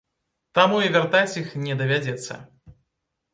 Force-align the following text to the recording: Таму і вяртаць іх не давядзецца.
Таму 0.59 0.79
і 0.85 0.87
вяртаць 0.95 1.37
іх 1.41 1.51
не 1.67 1.77
давядзецца. 1.83 2.33